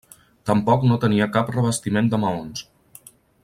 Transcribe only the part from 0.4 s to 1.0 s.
Tampoc no